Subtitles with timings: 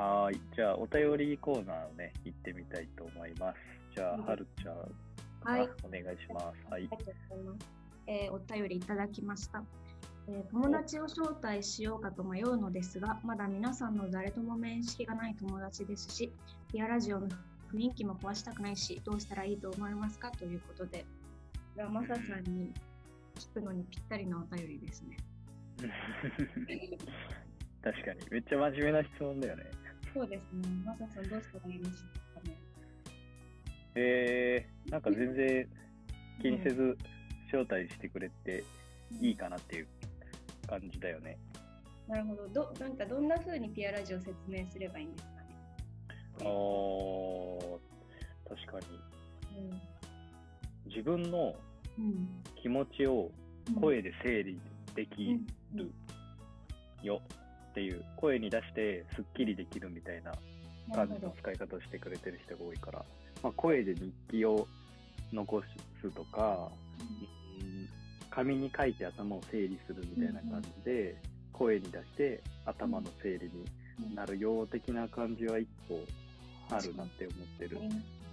[0.00, 0.40] はーい。
[0.54, 3.58] じゃあ、お便りコーナーをね、行ってみたいと思います。
[3.94, 4.76] じゃあ、うんはるちゃん、
[5.44, 5.68] はい。
[5.68, 6.44] あお願いします。
[6.70, 6.88] はいあり。
[6.88, 7.66] がとうございます。
[8.06, 9.62] えーお便りいただきました、
[10.26, 16.32] えー友達を招待しようかと迷うのですが、まだ皆さんの誰とも面識がない友達ですし、
[16.72, 17.28] ピアラジオの
[17.72, 20.30] 雰囲気も壊したくないし、どうしたらいいと思いますか？
[20.30, 21.04] ということで、
[21.74, 22.72] これはマサさんに
[23.36, 25.16] 聞くのにぴったりなお便りですね。
[27.82, 28.20] 確かに。
[28.30, 29.64] めっちゃ真面目な質問だよね。
[30.12, 30.68] そうですね。
[30.84, 31.90] マサさんどうしたらいいです
[32.34, 32.56] かね？
[33.94, 35.68] えー、なんか全然
[36.42, 36.96] 気にせず
[37.52, 38.64] 招待してくれて
[39.20, 39.86] いいかなっていう
[40.66, 41.38] 感じだよね。
[42.08, 42.48] なるほど。
[42.48, 45.36] どなんかどんな風にピアラジオを説明すればいいんですかね？
[46.40, 47.78] あー、
[48.48, 48.86] 確かに。
[49.58, 49.80] うん
[50.86, 51.54] 自分の
[51.98, 53.30] うん気持ちを
[53.80, 54.60] 声で整理
[54.96, 55.46] できうん
[55.78, 55.92] る
[57.02, 57.22] よ
[57.70, 60.32] っていう、声に出してすっきりできるみたいな
[60.94, 63.04] 感じの使い方をしてくれてる人が多いから、
[63.42, 64.66] まあ、声で日記を
[65.32, 65.62] 残
[66.02, 67.02] すとか、う
[67.64, 67.88] ん。
[68.30, 71.16] 紙に書いて頭を整理するみたいな感じで、
[71.52, 73.50] 声に出して頭の整理
[73.98, 76.00] になるよ的な感じは一個
[76.74, 77.78] あるなって思ってる。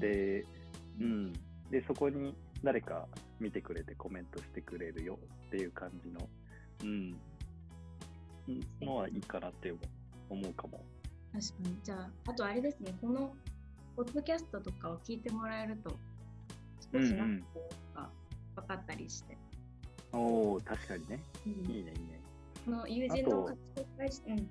[0.00, 0.44] で、
[1.00, 1.32] うん。
[1.70, 3.06] で、そこに誰か
[3.38, 6.28] 見てくれてコメントしてくれるよっていう感じの、
[6.82, 7.16] うん、うん
[8.80, 9.72] のはいいかなって
[10.28, 10.84] 思うかも。
[11.32, 11.76] 確かに。
[11.82, 13.34] じゃあ、あとあれですね、この
[13.96, 15.90] ポッドキャストとかを聞いてもらえると、
[16.92, 17.40] 少しなん
[17.94, 18.10] か
[18.56, 19.36] 分かったりして。
[20.12, 21.22] おお確かにね。
[21.46, 22.20] うんいいね、いいね。
[22.64, 23.56] この友人の方紹
[23.98, 24.48] 介し、うん、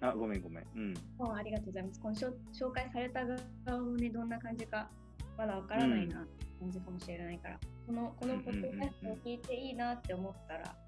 [0.00, 0.64] あ、ごめんごめん。
[0.74, 0.94] うん。
[1.36, 2.00] ありがとうございます。
[2.00, 3.20] この紹紹介された
[3.64, 4.88] 側もね、どんな感じか、
[5.36, 6.26] まだわからないな、
[6.58, 10.68] 感じかもしれないから、このこのポッドキャストを聞いていいなって思ったら、うん。
[10.68, 10.87] う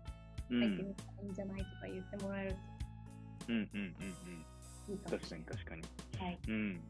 [0.58, 2.56] 入ってんみたらいいんじゃないとか言ってもらえる
[3.48, 3.94] うんうんうん。
[4.86, 5.36] といいかも確か。
[5.36, 5.82] に確かに。
[6.18, 6.38] はい。
[6.48, 6.80] うん。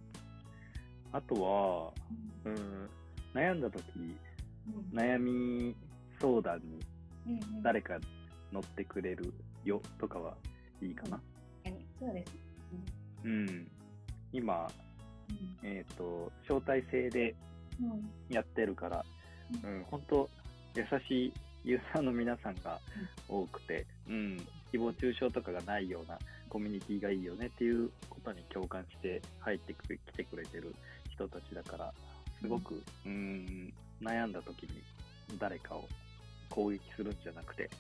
[1.13, 1.93] あとは、
[2.45, 2.89] うん、
[3.35, 5.75] 悩んだ時うん悩み
[6.21, 6.79] 相談に
[7.27, 7.99] うんうん誰か
[8.53, 9.33] 乗ってくれる
[9.65, 10.35] よとかは
[10.83, 11.21] いいかな。
[11.65, 12.41] 確かにそうですね。
[13.25, 13.71] うん。
[14.33, 14.71] 今、
[15.29, 17.35] うんえっ、と、招待制で
[17.81, 19.05] うんうんやってるから、
[19.65, 20.29] うん、本当
[20.75, 21.33] 優しい
[21.65, 22.81] ユーザーの皆さんが
[23.29, 30.75] 多くて、うん、誹謗中傷とかがないようなコミュニティがいいよねっていうことに共感して入ってく来てくれてる
[31.11, 31.93] 人たちだから、
[32.41, 33.73] すごく、うん、
[34.03, 34.83] 悩んだ時に
[35.39, 35.87] 誰かを
[36.49, 37.71] 攻撃するんじゃなくて、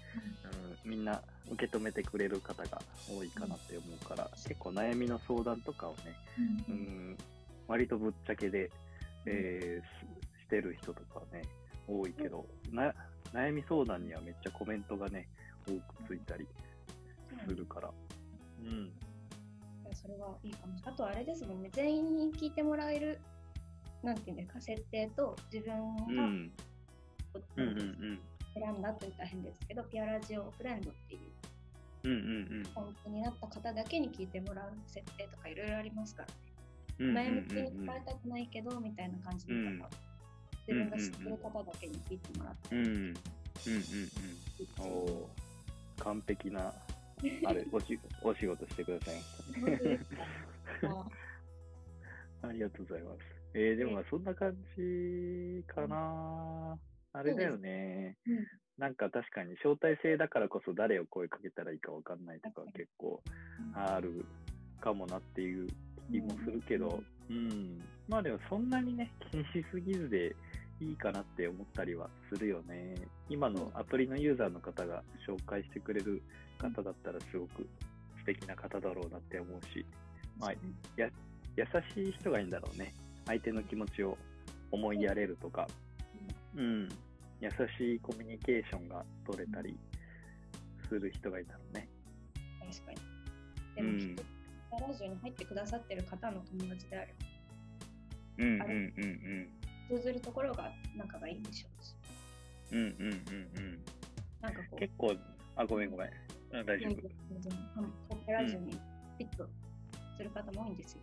[0.84, 1.20] うん、みんな
[1.50, 6.14] 受け止めてくれる方が多いかなって思うから、結構悩みの相談とかをね、
[6.68, 6.78] ううん
[7.12, 7.18] ん、
[7.66, 8.70] 割とぶっちゃけで、
[9.26, 11.42] えーししてる人とかはね、
[11.86, 12.92] 多いけど、な
[13.32, 15.28] 悩み相談にはめっちゃコメントがね、
[15.66, 16.46] 多くついたり
[17.46, 17.90] するから。
[18.60, 18.68] うん。
[18.68, 18.92] い
[19.88, 20.94] やそれはいいかもしれない。
[20.94, 23.20] あとあれですもんね、全員に聞いてもらえる、
[24.02, 26.52] なんていうんですか、設定と自分うがん。
[27.56, 28.20] うんうんうん。
[28.54, 31.20] 選んだと言ったら変ですけど、ピアラジオフレンドっていう
[32.02, 32.64] うんうんうん。
[32.74, 36.34] 本当になった方だけに聞いてもらう設定とかいろいろありますからね。
[36.98, 40.09] うんうん悩み中にうん聞かれたくないけど、みたいな感じの方、うん
[40.70, 42.76] 自分が知ってる方だけに聞いてもらって。
[42.76, 42.84] うん。
[42.84, 43.14] うんうんう
[44.78, 46.04] おー。
[46.04, 46.72] 完璧な、
[47.44, 49.84] あれ、 おしお仕事してくださいました。
[49.84, 50.00] ね
[50.84, 53.18] あありがとうございます。
[53.52, 56.78] えー、でもまあそんな感じかな。
[57.12, 58.16] あれだよね。
[58.26, 58.46] うん。
[58.78, 63.22] なんか確かに招待制だからこそ誰を声かけたらいいかわかんないとか結構
[63.74, 64.24] ある
[64.80, 65.68] かもなっていう
[66.10, 67.78] 気もするけど、うん。
[68.08, 70.34] まあでもそんなにね、気にしすぎずで
[70.80, 72.94] いいかなって思ったりはするよね。
[73.28, 76.22] 今のアプリのユーザーの方が紹介してくれる
[76.58, 77.68] 方だったらすごく
[78.18, 79.84] 素敵な方だろうなって思うし、
[80.40, 80.58] はい
[81.56, 82.94] 優しい人がいいんだろうね。
[83.26, 84.16] 相手の気持ちを
[84.70, 85.68] 思いやれるとか、
[86.56, 86.88] うん。
[87.40, 89.76] 優しいコミュニケーションが取れたり
[90.88, 91.88] する人がいいんだろうね。
[92.60, 92.98] 確かに。
[93.76, 97.26] でも、うんきっとラジオに入ってくださってる方の友達であれば、
[98.38, 99.48] うんあれうんうん
[99.96, 101.94] 通ずるところが仲がいいでしょうし、
[102.72, 102.78] うん。
[102.78, 103.04] うんうんうん。
[103.04, 103.84] うん。
[104.40, 105.16] なんかこう、結構、
[105.56, 106.08] あ、ごめんごめん。
[106.52, 106.94] うん大丈夫。
[107.30, 107.52] 全然
[108.08, 109.48] ポップラジオにフィット
[110.16, 110.76] する方も多いん。
[110.76, 111.00] ですよ。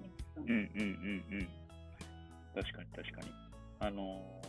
[0.00, 0.44] ねうん。
[0.44, 0.50] うん。
[0.50, 1.24] うん。
[1.32, 1.48] うん。
[2.54, 3.32] 確かに確かに。
[3.80, 4.44] あのー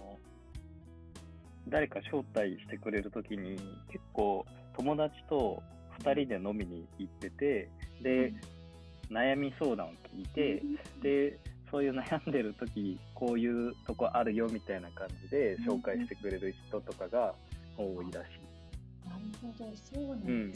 [1.68, 3.58] 誰か招待してくれるときに、
[3.92, 4.46] 結構
[4.78, 5.64] 友達と
[6.00, 7.70] 2人で飲みに行ってて、
[8.02, 8.34] で、
[9.10, 10.62] 悩み相談を聞いて、
[11.02, 11.40] で、
[11.76, 17.36] そういう悩んでるとき、こういうとこあるよみたいな感じで紹介してくれる人とかが
[17.78, 18.28] 多いらし
[19.04, 19.10] い。
[19.10, 20.54] なるほど、そうなんうん。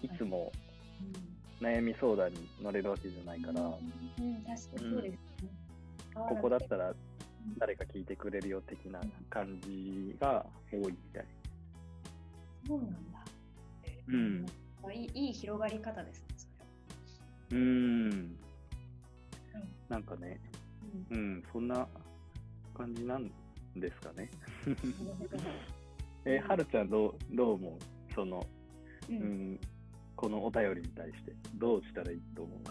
[0.00, 0.50] いつも
[1.60, 3.76] うん悩み相談に乗れるわけじゃないから、うん、確
[4.46, 5.18] かにそうですね。
[6.14, 6.94] ここだったら
[7.58, 8.98] 誰か聞いてくれるよ的な
[9.28, 11.24] 感じが多いみたい。
[12.66, 13.24] そうなんだ。
[14.08, 14.46] うん。
[14.94, 16.46] いいいい広がり方ですね、そ
[17.50, 18.38] うーん。
[19.92, 20.40] なんかね、
[21.10, 21.16] れ。
[21.18, 21.86] うん、そんな
[22.74, 23.30] 感じなん
[23.76, 24.30] ですかね。
[26.24, 28.14] え、はるちゃんどう、どう思う？
[28.14, 28.42] その、
[29.10, 29.60] ううんん、
[30.16, 32.62] このお便りに対して、どうしたらいいと思う？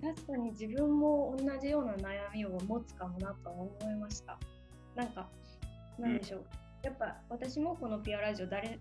[0.00, 4.38] 確かに自分も同じような悩みを持つかもなとは思いました。
[4.94, 5.28] なんか、
[5.98, 6.44] なんでしょう。
[6.84, 8.78] やっぱ私もこのピアラジオ誰、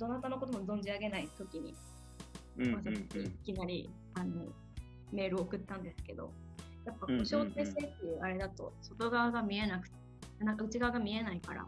[0.00, 1.74] どなたのことも存じ上げない時に、
[2.56, 4.46] うんまあ、いきなりあの
[5.12, 6.32] メールを送ったんですけど、
[6.88, 9.96] やっぱこうんうんうんう招待制っていうあれだと外側が見えなくて、
[10.40, 11.66] なんか内側が見えないから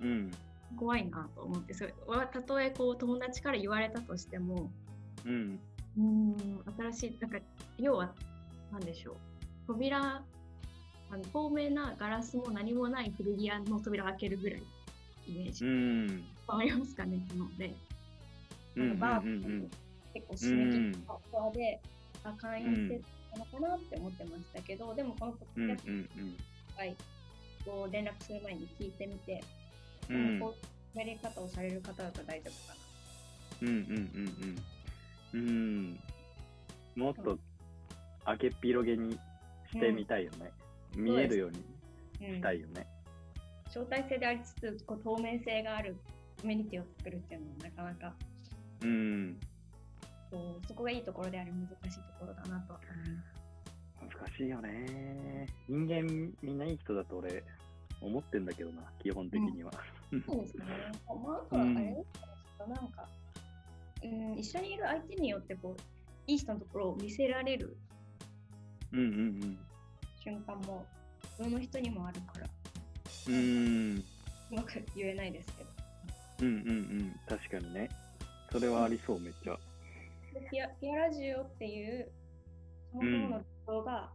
[0.00, 0.08] うん。
[0.08, 0.30] うん。
[0.76, 4.70] 怖いなと思って、それはたとえこう友達から言われたとしても、
[5.24, 5.60] うん。
[5.98, 7.38] うーん、新しい、なんか、
[7.78, 8.14] 要は、
[8.72, 9.16] なんでしょう。
[9.66, 10.22] 扉、
[11.08, 14.62] あの透明なガラスも何もない古着屋の扉を開けるぐらい、
[15.28, 15.64] イメージ。
[15.64, 16.06] うん。
[16.62, 17.74] りますかねなので、
[18.76, 18.90] うん。
[18.90, 18.98] うん。
[18.98, 19.28] バーうん。
[19.28, 19.30] う
[19.64, 19.70] ん。
[20.14, 21.80] 結構締め切ったフォアで、
[22.24, 23.00] あ、会員制
[23.38, 25.68] なのかなって思ってましたけど、でもこのポッうん。
[25.68, 25.94] ドキャストう
[26.24, 26.36] ん。
[26.76, 26.96] 会
[27.66, 29.42] を連絡する前に聞いてみて、
[30.10, 30.40] うん。
[30.40, 30.54] こ
[30.94, 32.76] うやり方をされる方だと大丈夫か
[33.62, 33.68] うん。
[33.68, 34.56] うん。
[35.34, 35.40] うん。
[35.40, 35.42] う
[35.90, 36.00] ん。
[36.96, 37.38] もっと
[38.24, 39.12] 開けっ広げに
[39.70, 40.50] してみたいよね。
[40.96, 42.28] 見えるようにな。
[42.28, 42.86] うんしたいよね。
[43.66, 45.96] 招待制でありつつこう透明性がある
[46.40, 48.14] コミュニティを作るっていうのはなかなか
[48.82, 49.38] うん。
[50.30, 54.16] こうそこがいいところであり難しいところだなと思います。
[54.18, 55.46] 難しいよね。
[55.68, 57.42] 人間みんないい人だと俺
[58.00, 59.72] 思ってんだけどな、基本的には。
[60.26, 60.64] そうですね。
[61.08, 63.08] まあ、あれですか、なんか、
[64.02, 65.82] うん、一緒にいる相手によってこう
[66.26, 67.76] いい人のところを見せられる
[68.92, 69.58] うんうん
[70.22, 70.84] 瞬間も
[71.38, 72.46] 普通の人にもあるから
[73.28, 73.34] うん。
[73.34, 74.04] うん。
[74.52, 75.70] うまく言えないですけど。
[76.42, 77.20] うんうんうん。
[77.28, 77.88] 確かにね。
[78.50, 79.58] それはありそう、めっちゃ。
[80.40, 82.12] でピアピアラジオっていう
[82.92, 84.12] そもそもの動画が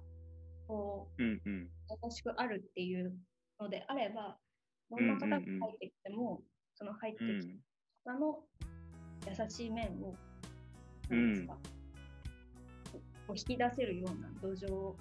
[0.67, 1.69] こううんうん。
[2.03, 3.13] 優しくあるっていう
[3.59, 4.37] のであれば、
[4.89, 5.41] どんな方が入
[5.75, 6.41] ってきても、
[6.75, 7.59] その入ってきうん。
[8.05, 8.39] た方の
[9.27, 10.15] 優しい面を、
[11.09, 11.57] うんなんですか、
[12.93, 14.95] こう引き出せるような土壌を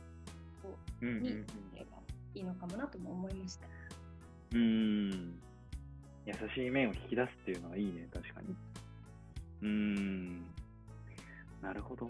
[1.00, 1.98] にうんうんれば
[2.34, 3.66] いいのかもなとも思いました。
[4.54, 4.60] うん。
[4.60, 5.40] うん。
[6.26, 8.56] 優しい面を引き出すっていうのはいいね、確かに。
[9.62, 10.09] うん。
[11.70, 12.08] なるほど。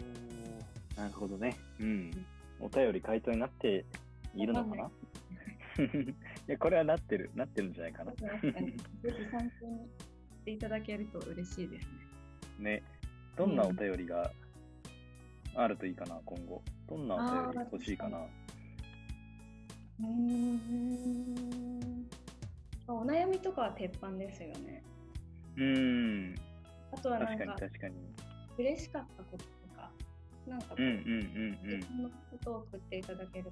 [0.97, 1.55] なるほどね。
[1.79, 2.25] うん。
[2.59, 3.85] お便り回答になって
[4.33, 4.89] いるのかな？
[5.85, 6.15] い
[6.47, 8.11] や、これはなってる、なってるんじゃないかな。
[8.13, 8.51] ぜひ
[9.29, 9.87] 参考に
[10.31, 11.87] していただけると嬉しいです
[12.57, 12.71] ね。
[12.71, 12.81] ね。
[13.35, 14.31] どんなお便りが
[15.53, 16.63] あるといいかな、今後。
[16.89, 18.17] どんなお便り欲しいかな。
[18.17, 22.09] うーん。
[22.87, 24.83] お悩みとかは鉄板ですよね。
[25.55, 26.35] うん。
[26.93, 27.95] あとはなんか確かに、確かに。
[28.57, 29.91] 嬉しかったこととか、
[30.47, 33.51] なんかこう、うんうん自分のことを送っていただける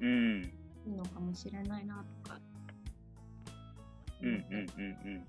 [0.00, 0.42] うん
[0.86, 2.38] いいのかもしれないなとか。
[4.22, 5.26] うんうんうんうん。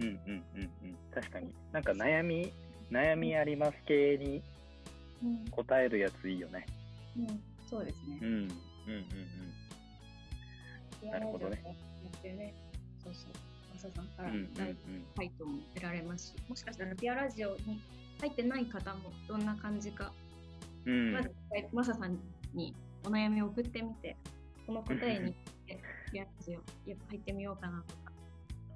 [0.00, 0.96] うんうんうんうん。
[1.14, 1.54] 確かに。
[1.72, 2.52] なんか悩み、
[2.90, 4.42] 悩みあります系に
[5.22, 6.66] うん答えるやついいよね。
[7.16, 8.28] うん、そうですねうん。
[8.28, 8.48] うんうん
[11.00, 11.62] ピアなるほどね
[12.22, 12.54] ね。
[13.02, 13.32] そうそう。
[13.74, 14.28] マサさんかうん。
[14.28, 14.74] うんうんら大
[15.16, 17.80] 回答も得られますし、もしかしたらピアラジオに
[18.22, 20.12] 入ってない方もどんな感じか、
[20.86, 20.92] うん。
[20.92, 21.12] うん。
[21.14, 21.30] まず
[21.72, 22.16] マサさん
[22.54, 22.72] に
[23.04, 24.16] お悩みを送ってみて、
[24.64, 25.34] この答えに
[26.12, 26.42] やっぱ
[27.10, 28.12] 入ってみようかなとか、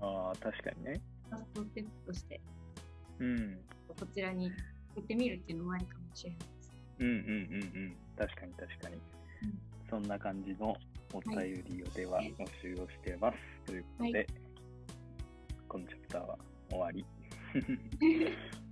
[0.00, 1.00] ああ、確かにね。
[1.31, 2.41] ファーストステップとして
[3.21, 3.59] うん。
[3.88, 4.50] こちらに
[4.97, 6.71] 送ってみるっていうのもありかもしれないです。
[6.99, 7.97] うんうんうんうん。
[8.19, 9.00] 確かに確かに。
[9.88, 10.76] そんな感じの
[11.12, 13.38] お便りをでははい募集をしてます。
[13.65, 14.26] ということで、はい
[15.69, 16.38] このチャプターは
[16.69, 17.05] 終わり。